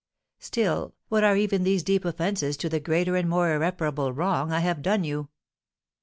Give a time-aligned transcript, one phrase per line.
[0.39, 4.61] Still, what are even these deep offences to the greater and more irreparable wrong I
[4.61, 5.29] have done you?"